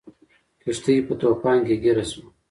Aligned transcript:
کښتۍ 0.61 0.97
په 1.07 1.13
طوفان 1.21 1.57
کې 1.67 1.75
ګیره 1.83 2.05
شوه. 2.11 2.27